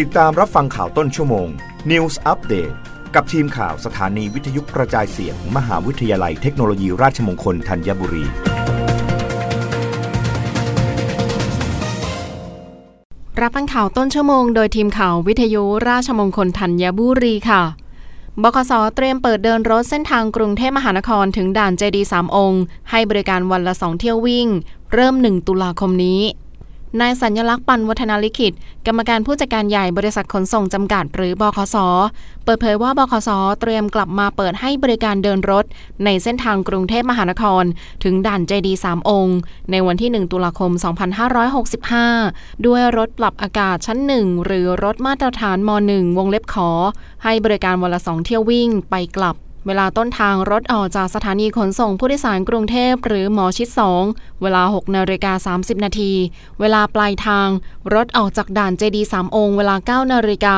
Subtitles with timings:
[0.00, 1.48] ติดตามรับฟังข่าวต้นชั่วโมง
[1.90, 2.74] News Update
[3.14, 8.24] กับทีมข่าวสถานีวิทยุกระจายเสียงมมหาวิทยาลัยเทคโนโลยีราชมงคลธัญบุรี
[13.40, 17.62] รับฟังข่าวต้นชั่วโมงโดยทีมข่าววิทยุราชมงคลธัญบุรีค่ะ
[18.42, 24.48] บคสเตรียมเปิดเดินรถเส้นทางกรุงเทพมหานครถึงด่านเจดีสามองค์ ให้บริการวันละสองเที่ยววิ่ง
[24.94, 26.22] เริ่ม 1 ตุลาคมนี้
[27.00, 28.52] นายสัญญลักษณ์ปันวัฒนาลิขิต
[28.86, 31.76] กรรมการผู้จัดการใหญ่บริษัทขนส่งจำกัดหรือบคส
[32.44, 35.64] เปิดเผยว่าบคส เตรียมกลับมาเปิดให้บริการเดินรถ
[36.04, 37.64] ในเส้นทางกรุงเทพมหานคร
[38.04, 39.38] ถึงด่านเจดีสามองค์
[39.70, 40.70] ในวันที่ 1 ตุลาคม
[41.88, 46.70] 2565 ด้วยรถปรับอากาศชั้น 1 หรือรถมาตรฐานม .1 วงเล็บขอ
[47.24, 53.68] ให้บริการวันละสองเที่ยววิ่งไปกลับ เวลาต้นทางรถออกจากสถานีขนส่งผู้โดยสารกรุงเทพหรือหมอชิด
[54.04, 56.12] 2 เวลา 6นาฬิกา30 นาที
[56.60, 57.48] เวลาปลายทาง
[57.94, 59.76] รถออกจากด่านเจดี3องค์ เวลา
[60.06, 60.56] 9นาฬิกา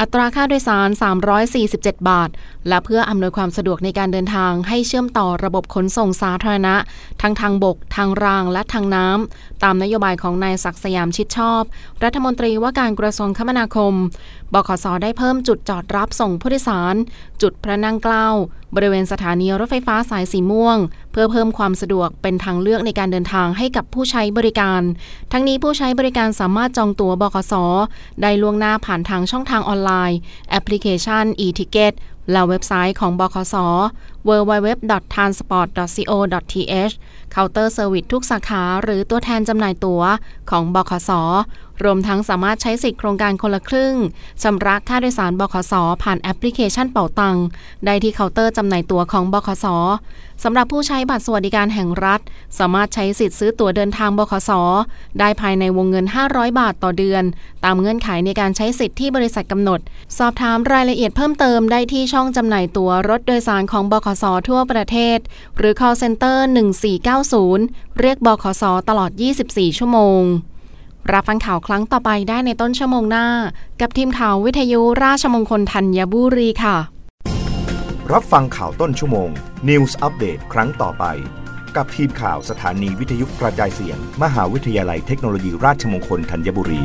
[0.00, 0.88] อัตราค่าโดยสาร
[1.48, 2.30] 347 บาท
[2.68, 6.74] และเพื่ออำนวยความสะดวกในการเดินทางให้เชื่อมต่อระบบขนส่งสาธารณะ
[7.22, 11.62] ทั้งทางบก ทางราง และทางน้ำ ตามนโยบายของนายศักสยามชิดชอบ
[12.04, 13.94] รัฐมนตรีว่าการกระทรวงคมนาคม
[14.54, 16.94] บขสได้เพิ่มจุดจอดรับส่งผู้โดยสาร
[17.42, 18.28] จุดพระนั่งเกล้า
[18.74, 20.78] บริเวณสถานีรถไฟฟ้าสายสีม่วง
[21.12, 24.82] เพื่อเพิ่มความสะดวกเป็นทางเลือกในการเดินทางให้กับผู้ใช้บริการ
[25.32, 27.54] ทั้งนี้ผู้ใช้บริการสามารถจองตั๋วบขส
[28.22, 30.18] ได้ล่วงหน้าผ่านทางช่องทางออนไลน์
[30.50, 31.94] แอปพลิเคชัน e-ticket
[32.32, 33.54] และเว็บไซต์ของบขส
[34.28, 36.94] www.transport.co.th
[37.32, 40.02] เคาน์เตอร์เซอร์วิสทุกสาขา หรือตัวแทนจำหน่ายตั๋ว
[40.50, 41.10] ของบขส
[41.84, 43.94] รวมทั้งสามารถใช้สิทธิโครงการคนละครึ่ง
[44.42, 47.36] ชำระค่าโดยสารบขส ผ่านแอปพลิเคชันเป่าตัง
[47.84, 49.66] ได้ที่เคาน์เตอร์จำหน่ายตั๋วของบขส
[50.44, 52.20] สำหรับผู้ใช้บัตรสวัสดิการแห่งรัฐ
[52.58, 54.50] สามารถใช้สิทธิ์ซื้อตั๋วเดินทางบขส
[55.18, 57.24] ได้ภายในวงเงิน 500 บาทต่อเดือน
[57.64, 59.80] ตามเงื่อนไขในการใช้สิทธิ์ที่บริษัทกำหนด
[60.18, 65.18] สอบถามรายละเอียดเพิ่มเติมได้ที่ช่องจำหน่ายตั๋วรถโดยสารของบขสทั่วประเทศ
[65.56, 66.38] หรือ call center
[67.18, 69.10] 1490 เรียกบขสตลอด
[69.44, 70.22] 24 ชั่วโมง
[71.12, 73.26] รับฟังข่าวครั้งต่อไปได้ในต้นชั่วโมงหน้า
[73.80, 76.76] กับทีมข่าววิทยุราชมงคลธัญบุรีค่ะ
[78.12, 79.28] รับฟังข่าวต้นชั่วโมง
[79.68, 81.04] News อัปเดตครั้งต่อไป
[81.76, 86.82] กับทีมข่าวสถานีวิทยุกระจายเสียง มหาวิทยาลัยเทคโนโลยีราชมงคลธัญบุรี